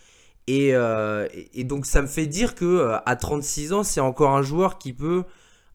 [0.48, 4.78] Et, euh, donc, ça me fait dire que à 36 ans, c'est encore un joueur
[4.78, 5.24] qui peut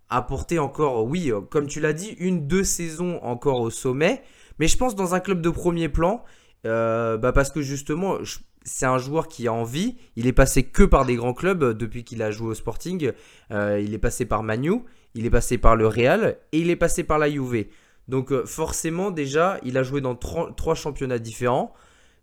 [0.08, 4.22] apporter encore, oui, comme tu l'as dit, une, deux saisons encore au sommet.
[4.58, 6.22] Mais je pense dans un club de premier plan,
[6.66, 8.18] euh, bah parce que justement,
[8.64, 9.96] c'est un joueur qui a envie.
[10.16, 13.12] Il est passé que par des grands clubs euh, depuis qu'il a joué au Sporting.
[13.50, 14.82] Euh, il est passé par Manu,
[15.14, 17.66] il est passé par le Real et il est passé par la Juve.
[18.08, 21.72] Donc forcément, déjà, il a joué dans trois championnats différents.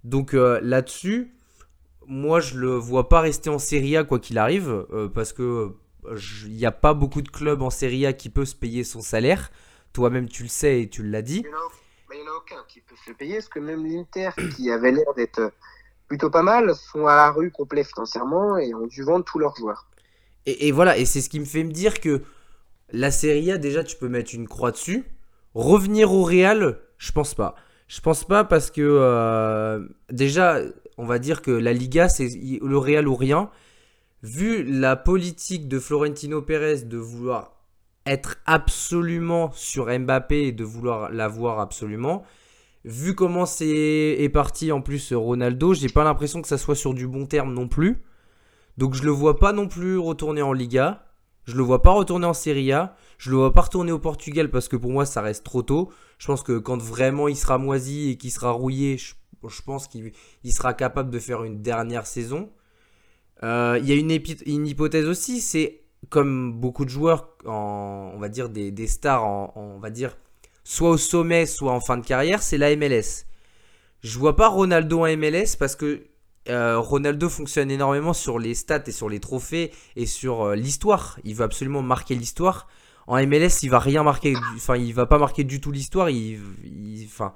[0.03, 1.33] Donc là-dessus,
[2.05, 5.71] moi, je le vois pas rester en Serie A quoi qu'il arrive, parce que
[6.45, 8.99] il n'y a pas beaucoup de clubs en Serie A qui peuvent se payer son
[8.99, 9.51] salaire.
[9.93, 11.43] Toi-même, tu le sais et tu l'as dit
[12.11, 14.91] il n'y en a aucun qui peut se payer, parce que même l'Inter, qui avait
[14.91, 15.53] l'air d'être
[16.09, 19.55] plutôt pas mal, sont à la rue complet financièrement et ont dû vendre tous leurs
[19.55, 19.87] joueurs.
[20.45, 22.23] Et, voilà, et c'est ce qui me fait me dire que
[22.91, 25.05] la Serie A, déjà, tu peux mettre une croix dessus.
[25.53, 27.55] Revenir au Real, je pense pas.
[27.87, 30.59] Je pense pas parce que euh, déjà,
[30.97, 32.29] on va dire que la Liga, c'est
[32.61, 33.49] le Real ou rien.
[34.23, 37.53] Vu la politique de Florentino Pérez de vouloir
[38.05, 42.23] être absolument sur Mbappé et de vouloir l'avoir absolument.
[42.85, 46.93] Vu comment c'est est parti en plus Ronaldo, j'ai pas l'impression que ça soit sur
[46.93, 48.01] du bon terme non plus.
[48.77, 51.05] Donc je le vois pas non plus retourner en Liga.
[51.43, 52.95] Je le vois pas retourner en Serie A.
[53.17, 55.91] Je le vois pas retourner au Portugal parce que pour moi ça reste trop tôt.
[56.17, 60.13] Je pense que quand vraiment il sera moisi et qu'il sera rouillé, je, pense qu'il
[60.53, 62.49] sera capable de faire une dernière saison.
[63.43, 68.49] Euh, il y a une, hypothèse aussi, c'est comme beaucoup de joueurs, on va dire
[68.49, 70.15] des, stars, on va dire
[70.69, 73.25] soit au sommet, soit en fin de carrière, c'est la MLS.
[74.03, 76.03] Je vois pas Ronaldo en MLS parce que
[76.47, 81.17] euh, Ronaldo fonctionne énormément sur les stats et sur les trophées et sur euh, l'histoire.
[81.23, 82.67] Il veut absolument marquer l'histoire.
[83.07, 86.11] En MLS, il va rien marquer, enfin il va pas marquer du tout l'histoire.
[86.11, 86.39] Il,
[87.05, 87.33] enfin,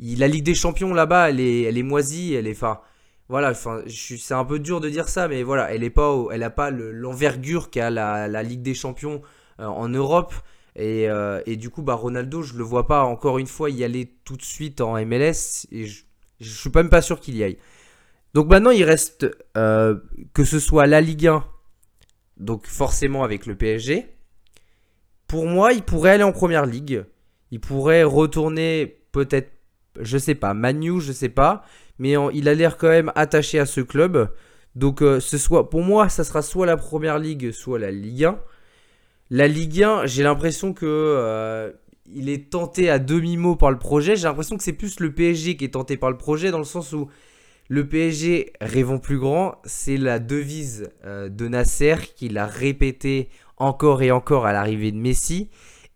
[0.00, 2.80] la Ligue des Champions là-bas, elle est, elle est moisie, elle est, enfin,
[3.28, 6.50] voilà, c'est un peu dur de dire ça, mais voilà, elle n'a pas, elle a
[6.50, 9.22] pas l'envergure qu'a la, Ligue des Champions
[9.60, 10.34] euh, en Europe.
[10.78, 14.14] Euh, et, du coup, bah, Ronaldo, je le vois pas encore une fois y aller
[14.24, 15.66] tout de suite en MLS.
[15.70, 16.04] Et je,
[16.40, 17.58] ne suis même pas sûr qu'il y aille.
[18.34, 19.96] Donc maintenant, il reste euh,
[20.32, 21.44] que ce soit la Ligue 1,
[22.38, 24.06] donc forcément avec le PSG.
[25.26, 27.04] Pour moi, il pourrait aller en première ligue.
[27.50, 29.52] Il pourrait retourner peut-être,
[30.00, 31.64] je sais pas, Manu, je sais pas
[32.02, 34.28] mais il a l'air quand même attaché à ce club.
[34.74, 38.24] Donc euh, ce soit, pour moi, ça sera soit la Première Ligue, soit la Ligue
[38.24, 38.40] 1.
[39.34, 41.72] La Ligue 1, j'ai l'impression que euh,
[42.04, 44.14] il est tenté à demi-mot par le projet.
[44.14, 46.64] J'ai l'impression que c'est plus le PSG qui est tenté par le projet, dans le
[46.64, 47.08] sens où
[47.70, 54.02] le PSG, rêvons plus grand, c'est la devise euh, de Nasser qu'il a répété encore
[54.02, 55.48] et encore à l'arrivée de Messi.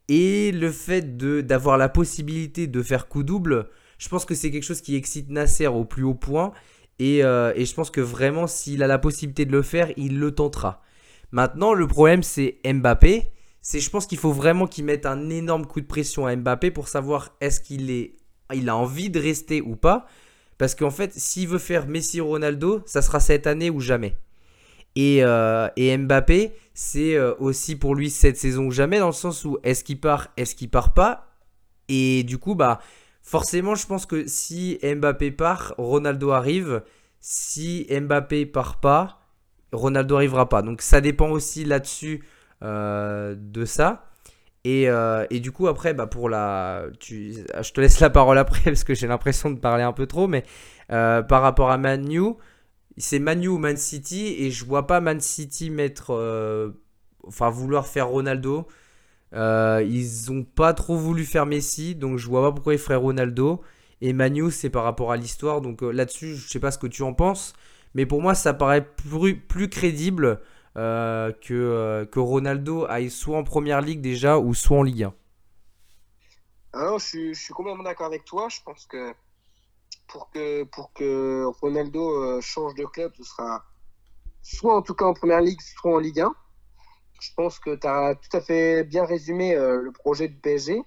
[0.08, 3.68] Et le fait d'avoir la possibilité de faire coup double,
[3.98, 6.54] je pense que c'est quelque chose qui excite Nasser au plus haut point.
[7.02, 10.30] Euh, et, je pense que vraiment, s'il a la possibilité de le faire, il le
[10.30, 10.80] tentera.
[11.32, 13.30] Maintenant, le problème, c'est Mbappé.
[13.60, 16.70] C'est, je pense qu'il faut vraiment qu'il mette un énorme coup de pression à Mbappé
[16.70, 18.16] pour savoir est-ce qu'il est,
[18.54, 20.06] il a envie de rester ou pas.
[20.58, 24.16] Parce qu'en fait, s'il veut faire Messi-Ronaldo, ça sera cette année ou jamais.
[24.94, 29.12] Et, euh, et Mbappé, c'est euh, aussi pour lui cette saison ou jamais, dans le
[29.12, 31.26] sens où est-ce qu'il part, est-ce qu'il part pas?
[31.88, 32.80] Et du coup, bah,
[33.22, 36.82] forcément, je pense que si Mbappé part, Ronaldo arrive.
[37.20, 39.25] Si Mbappé part pas,
[39.76, 40.62] Ronaldo arrivera pas.
[40.62, 42.24] Donc ça dépend aussi là-dessus
[42.62, 44.10] euh, de ça.
[44.64, 46.86] Et, euh, et, du coup, après, bah, pour la.
[46.98, 50.06] Tu, je te laisse la parole après parce que j'ai l'impression de parler un peu
[50.06, 50.26] trop.
[50.26, 50.44] Mais
[50.90, 52.34] euh, par rapport à Manu,
[52.96, 54.36] c'est Manu ou Man City.
[54.38, 56.12] Et je vois pas Man City mettre.
[57.26, 58.66] enfin, vouloir faire Ronaldo.
[59.32, 61.94] ils ont pas trop voulu faire Messi.
[61.94, 63.62] Donc je vois pas pourquoi ils feraient Ronaldo.
[64.00, 65.60] Et Manu, c'est par rapport à l'histoire.
[65.60, 67.54] Donc là-dessus, je sais pas ce que tu en penses.
[67.96, 70.42] Mais pour moi, ça paraît plus, crédible
[70.76, 75.04] euh, que, euh, que Ronaldo aille soit en première ligue déjà ou soit en Ligue
[75.04, 75.14] 1.
[76.74, 78.50] Alors, je, suis, je suis complètement d'accord avec toi.
[78.50, 79.14] Je pense que
[80.08, 83.64] pour que, pour que Ronaldo euh, change de club, ce sera
[84.42, 86.34] soit en tout cas en première ligue, soit en Ligue 1.
[87.22, 90.82] Je pense que tu as tout à fait bien résumé le projet du PSG.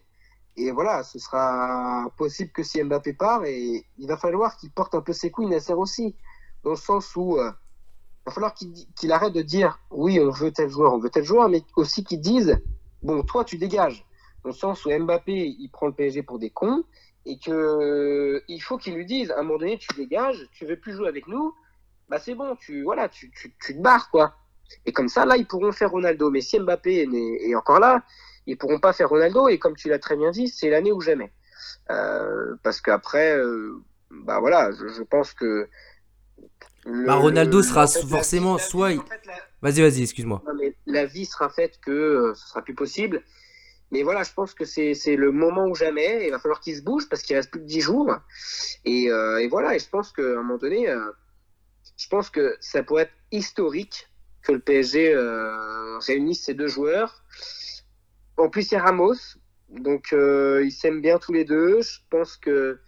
[0.57, 4.93] Et voilà, ce sera possible que si Mbappé part, et il va falloir qu'il porte
[4.93, 6.15] un peu ses couilles, Nasser aussi
[6.63, 7.51] dans le sens où il euh,
[8.25, 11.49] va falloir qu'il arrête de dire oui, on veut tel joueur, on veut tel joueur,
[11.49, 12.59] mais aussi qu'il dise
[13.01, 14.05] bon, toi, tu dégages.
[14.43, 16.83] Dans le sens où Mbappé, il prend le PSG pour des cons
[17.25, 20.65] et que euh, il faut qu'il lui dise à un moment donné, tu dégages, tu
[20.65, 21.53] veux plus jouer avec nous,
[22.07, 24.35] bah c'est bon, tu voilà, tu, tu, tu, te barres quoi.
[24.85, 26.29] Et comme ça, là, ils pourront faire Ronaldo.
[26.29, 27.07] Mais si Mbappé
[27.41, 28.03] est, encore là,
[28.45, 29.47] ils pourront pas faire Ronaldo.
[29.47, 31.31] Et comme tu l'as très bien dit, c'est l'année ou jamais.
[31.89, 33.35] Euh, parce qu'après,
[34.11, 35.67] bah voilà, je, pense que
[36.85, 38.93] bah, Ronaldo sera forcément soit.
[39.61, 40.43] Vas-y, vas-y, excuse-moi.
[40.85, 43.23] La vie sera faite que euh, ce sera plus possible.
[43.91, 46.25] Mais voilà, je pense que c'est le moment ou jamais.
[46.27, 48.15] Il va falloir qu'il se bouge parce qu'il reste plus de 10 jours.
[48.85, 51.11] Et, euh, et voilà, et je pense qu'à un moment donné, euh,
[51.97, 54.07] je pense que ça pourrait être historique
[54.43, 55.15] que le PSG
[56.05, 57.23] réunisse ces deux joueurs.
[58.37, 59.15] En plus, il y a Ramos.
[59.69, 61.81] Donc, ils s'aiment bien tous les deux.
[61.81, 62.79] Je pense que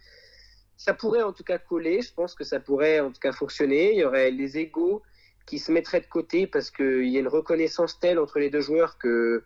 [0.84, 2.02] ça pourrait en tout cas coller.
[2.02, 3.92] Je pense que ça pourrait en tout cas fonctionner.
[3.92, 5.00] Il y aurait les égaux
[5.46, 8.60] qui se mettraient de côté parce qu'il y a une reconnaissance telle entre les deux
[8.60, 9.44] joueurs que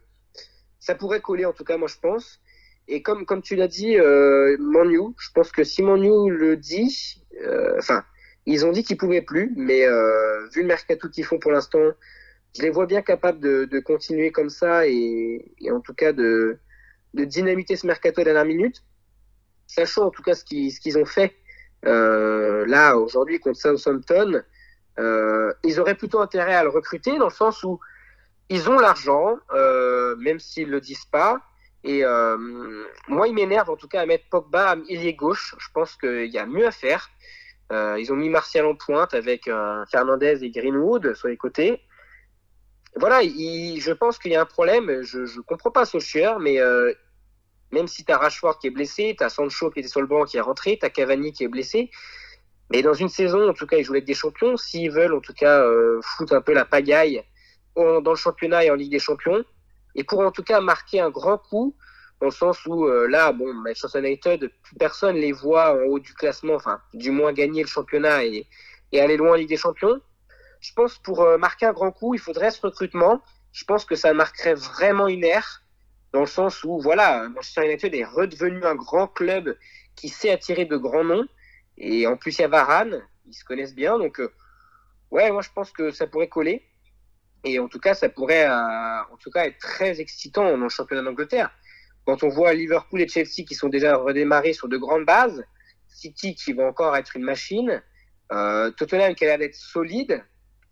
[0.80, 2.40] ça pourrait coller en tout cas, moi je pense.
[2.88, 7.22] Et comme, comme tu l'as dit, euh, Manu, je pense que si Manu le dit,
[7.42, 8.02] euh, enfin,
[8.46, 11.90] ils ont dit qu'ils pouvaient plus, mais euh, vu le mercato qu'ils font pour l'instant,
[12.56, 16.58] je les vois bien capables de, continuer comme ça et, et en tout cas de,
[17.12, 18.82] de dynamiter ce mercato à la dernière minute
[19.66, 21.34] sachant en tout cas ce qu'ils ont fait
[21.84, 24.42] euh, là aujourd'hui contre Southampton,
[24.98, 27.78] euh, ils auraient plutôt intérêt à le recruter dans le sens où
[28.48, 31.40] ils ont l'argent, euh, même s'ils le disent pas.
[31.84, 32.02] Et
[33.06, 35.54] moi, il m'énerve en tout cas à mettre Pogba à ailier gauche.
[35.58, 37.10] Je pense qu'il y a mieux à faire.
[37.70, 41.80] Ils ont mis Martial en pointe avec euh, Fernandez et Greenwood sur les côtés.
[42.96, 45.02] Voilà, il, je pense qu'il y a un problème.
[45.02, 46.58] Je ne comprends pas Solskjaer, mais
[47.72, 50.06] même si tu as Rashford qui est blessé, tu as Sancho qui était sur le
[50.06, 51.90] banc qui est rentré, tu as Cavani qui est blessé.
[52.70, 54.56] Mais dans une saison, en tout cas, ils jouent avec des champions.
[54.56, 57.22] S'ils veulent, en tout cas, euh, foutre un peu la pagaille
[57.76, 59.44] dans le championnat et en Ligue des Champions,
[59.94, 61.76] et pour en tout cas marquer un grand coup,
[62.20, 65.98] dans le sens où euh, là, bon, Manchester United, plus personne les voit en haut
[65.98, 68.46] du classement, enfin, du moins gagner le championnat et,
[68.94, 70.00] aller loin en Ligue des Champions.
[70.60, 73.20] Je pense pour euh, marquer un grand coup, il faudrait ce recrutement.
[73.52, 75.62] Je pense que ça marquerait vraiment une ère
[76.12, 79.56] dans le sens où, voilà, Manchester United est redevenu un grand club
[79.94, 81.26] qui sait attirer de grands noms.
[81.78, 83.98] Et en plus, il y a Varane, ils se connaissent bien.
[83.98, 84.32] Donc, euh,
[85.10, 86.62] ouais, moi, je pense que ça pourrait coller.
[87.44, 90.68] Et en tout cas, ça pourrait euh, en tout cas être très excitant dans le
[90.68, 91.50] championnat d'Angleterre.
[92.04, 95.44] Quand on voit Liverpool et Chelsea qui sont déjà redémarrés sur de grandes bases,
[95.88, 97.82] City qui va encore être une machine,
[98.32, 100.24] euh, Tottenham qui a l'air d'être solide,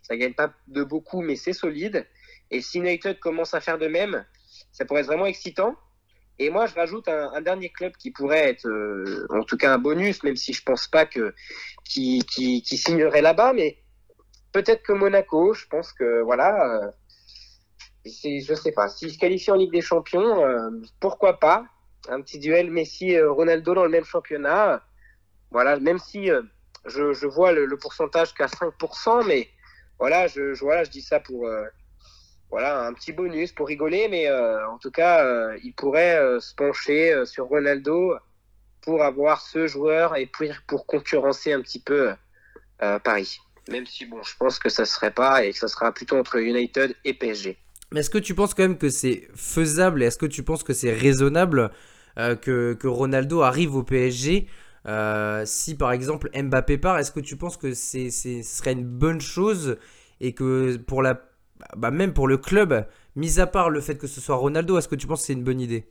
[0.02, 2.06] ça gagne pas de beaucoup, mais c'est solide.
[2.50, 4.24] Et si United commence à faire de même,
[4.74, 5.76] ça pourrait être vraiment excitant.
[6.40, 9.78] Et moi, je rajoute un, dernier club qui pourrait être, euh, en tout cas, un
[9.78, 11.32] bonus, même si je pense pas que
[11.84, 12.20] qui,
[12.64, 13.78] signerait là-bas, mais
[14.52, 15.54] peut-être que Monaco.
[15.54, 16.90] Je pense que voilà, euh,
[18.04, 18.88] je sais pas.
[18.88, 21.66] S'ils se qualifient en Ligue des Champions, euh, pourquoi pas?
[22.08, 24.82] Un petit duel Messi-Ronaldo dans le même championnat.
[25.52, 26.42] Voilà, même si euh,
[26.84, 29.48] je, vois le, pourcentage qu'à 5%, mais
[30.00, 31.48] voilà, je, je, voilà, je dis ça pour
[32.54, 36.38] voilà, un petit bonus pour rigoler, mais euh, en tout cas, euh, il pourrait euh,
[36.38, 38.14] se pencher sur Ronaldo
[38.80, 42.12] pour avoir ce joueur et pour, pour concurrencer un petit peu
[43.02, 43.40] Paris.
[43.68, 46.16] Même si, bon, je pense que ça ne serait pas et que ça sera plutôt
[46.16, 47.58] entre United et PSG.
[47.90, 50.74] Mais est-ce que tu penses quand même que c'est faisable est-ce que tu penses que
[50.74, 51.72] c'est raisonnable
[52.16, 54.46] que, que, Ronaldo arrive au PSG
[55.44, 58.10] si par exemple Mbappé part, est-ce que tu penses que ce
[58.44, 59.76] serait une bonne chose
[60.20, 61.20] et que pour la,
[61.76, 64.88] bah, même pour le club, mis à part le fait que ce soit Ronaldo, est-ce
[64.88, 65.90] que tu penses que c'est une bonne idée?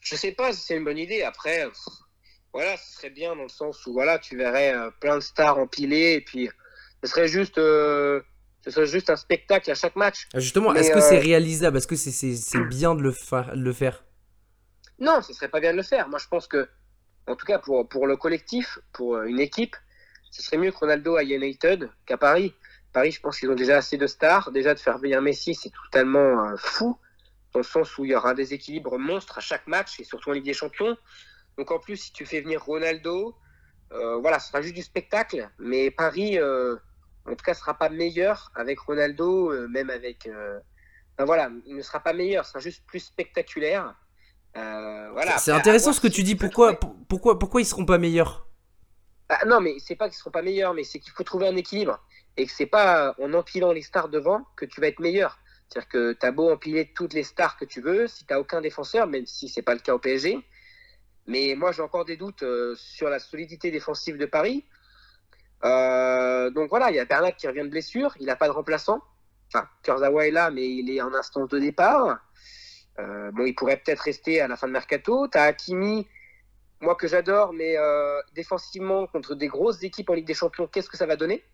[0.00, 1.22] Je sais pas si c'est une bonne idée.
[1.22, 1.78] Après, pff,
[2.52, 5.58] voilà, ce serait bien dans le sens où voilà, tu verrais euh, plein de stars
[5.58, 6.48] empilées et puis
[7.02, 8.20] ce serait juste, euh,
[8.64, 10.26] ce serait juste un spectacle à chaque match.
[10.34, 11.76] Justement, Mais, est-ce que euh, c'est réalisable?
[11.76, 14.04] Est-ce que c'est, c'est bien de le, fa- le faire?
[14.98, 16.08] Non, ce serait pas bien de le faire.
[16.08, 16.68] Moi, je pense que,
[17.26, 19.76] en tout cas pour pour le collectif, pour euh, une équipe,
[20.30, 22.54] ce serait mieux que Ronaldo à United qu'à Paris.
[22.92, 24.50] Paris, je pense qu'ils ont déjà assez de stars.
[24.50, 26.98] Déjà de faire venir Messi, c'est totalement euh, fou
[27.52, 30.30] dans le sens où il y aura un déséquilibre monstre à chaque match et surtout
[30.30, 30.96] en Ligue des Champions.
[31.56, 33.36] Donc en plus, si tu fais venir Ronaldo,
[33.92, 35.48] euh, voilà, ce sera juste du spectacle.
[35.58, 36.76] Mais Paris, euh,
[37.26, 40.28] en tout cas, sera pas meilleur avec Ronaldo, même avec.
[40.28, 43.94] enfin, voilà, il ne sera pas meilleur, ce sera juste plus spectaculaire.
[44.54, 45.38] Voilà.
[45.38, 46.34] C'est intéressant ce que tu dis.
[46.34, 48.49] Pourquoi, pourquoi, pourquoi ils seront pas meilleurs?
[49.32, 51.56] Ah, non, mais c'est pas qu'ils seront pas meilleurs, mais c'est qu'il faut trouver un
[51.56, 52.00] équilibre.
[52.36, 55.38] Et que c'est pas en empilant les stars devant que tu vas être meilleur.
[55.68, 58.60] C'est-à-dire que tu as beau empiler toutes les stars que tu veux, si tu aucun
[58.60, 60.36] défenseur, même si c'est pas le cas au PSG.
[61.28, 64.66] Mais moi, j'ai encore des doutes euh, sur la solidité défensive de Paris.
[65.64, 68.52] Euh, donc voilà, il y a Bernat qui revient de blessure, il n'a pas de
[68.52, 69.00] remplaçant.
[69.46, 72.18] Enfin, Kurzawa est là, mais il est en instance de départ.
[72.98, 75.28] Euh, bon, il pourrait peut-être rester à la fin de mercato.
[75.28, 76.08] Tu as Hakimi,
[76.80, 80.88] moi que j'adore, mais euh, défensivement contre des grosses équipes en Ligue des Champions, qu'est-ce
[80.88, 81.44] que ça va donner?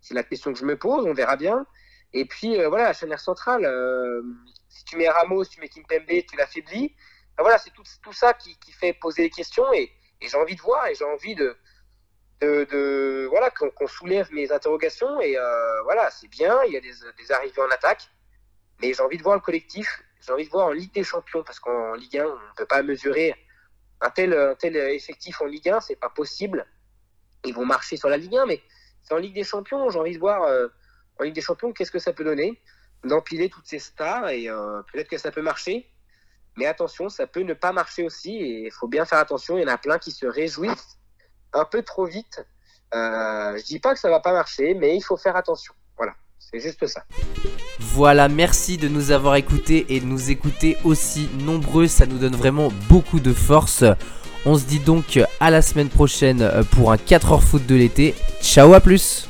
[0.00, 1.66] C'est la question que je me pose, on verra bien.
[2.12, 4.22] Et puis euh, voilà, la chaîne centrale, euh,
[4.68, 6.94] si tu mets Ramos, tu mets Kimpembe, tu l'affaiblis.
[7.36, 10.36] Ben voilà, c'est tout, tout ça qui, qui fait poser des questions et, et j'ai
[10.38, 11.54] envie de voir et j'ai envie de,
[12.40, 16.76] de, de voilà qu'on qu'on soulève mes interrogations et euh, voilà, c'est bien, il y
[16.78, 18.08] a des, des arrivées en attaque,
[18.80, 21.42] mais j'ai envie de voir le collectif, j'ai envie de voir en Ligue des Champions
[21.42, 23.34] parce qu'en Ligue 1, on ne peut pas mesurer
[24.00, 26.66] un tel, un tel effectif en Ligue 1, c'est pas possible.
[27.44, 28.60] Ils vont marcher sur la Ligue 1, mais
[29.02, 29.88] c'est en Ligue des Champions.
[29.90, 30.68] J'ai envie de voir euh,
[31.18, 32.60] en Ligue des Champions qu'est-ce que ça peut donner,
[33.04, 35.90] d'empiler toutes ces stars et euh, peut-être que ça peut marcher.
[36.56, 39.58] Mais attention, ça peut ne pas marcher aussi et il faut bien faire attention.
[39.58, 40.98] Il y en a plein qui se réjouissent
[41.52, 42.44] un peu trop vite.
[42.94, 45.74] Euh, je dis pas que ça va pas marcher, mais il faut faire attention.
[46.50, 47.02] C'est juste ça.
[47.80, 51.86] Voilà, merci de nous avoir écoutés et de nous écouter aussi nombreux.
[51.88, 53.84] Ça nous donne vraiment beaucoup de force.
[54.44, 58.14] On se dit donc à la semaine prochaine pour un 4 heures foot de l'été.
[58.40, 59.28] Ciao, à plus